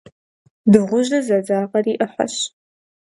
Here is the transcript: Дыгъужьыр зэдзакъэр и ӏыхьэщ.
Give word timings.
Дыгъужьыр 0.71 1.23
зэдзакъэр 1.27 1.85
и 1.91 1.95
ӏыхьэщ. 1.99 2.35